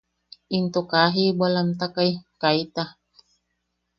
Into 0.57 0.79
kaa 0.91 1.13
jibwalamtakai, 1.13 2.11
kaita. 2.41 2.83